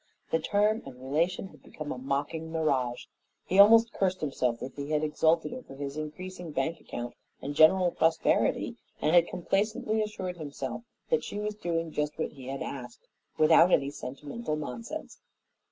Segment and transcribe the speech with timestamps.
[0.31, 3.03] The term and relation had become a mocking mirage.
[3.45, 7.91] He almost cursed himself that he had exulted over his increasing bank account and general
[7.91, 13.09] prosperity, and had complacently assured himself that she was doing just what he had asked,
[13.37, 15.19] without any sentimental nonsense.